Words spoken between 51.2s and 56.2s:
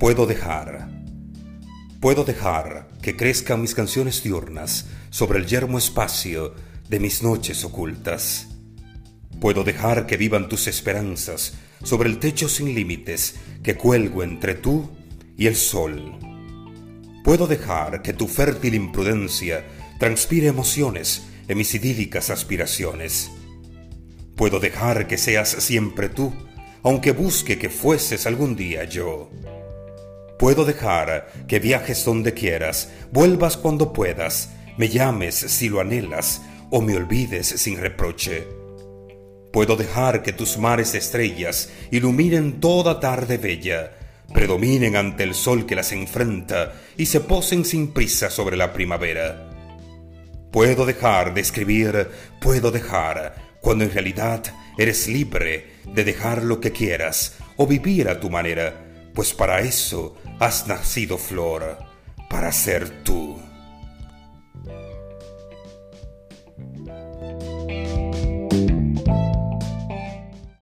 de escribir, puedo dejar, cuando en realidad eres libre de